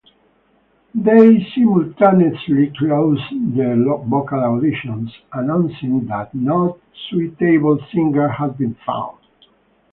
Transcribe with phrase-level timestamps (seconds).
[0.95, 3.21] They simultaneously closed
[3.55, 9.19] the vocal auditions, announcing that no suitable singer had been found.